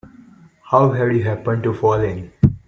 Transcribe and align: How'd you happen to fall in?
How'd 0.71 0.97
you 1.13 1.23
happen 1.25 1.61
to 1.61 1.75
fall 1.75 2.01
in? 2.01 2.31